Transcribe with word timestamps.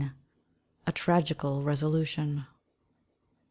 _A 0.87 0.91
tragical 0.91 1.61
Resolution. 1.63 2.47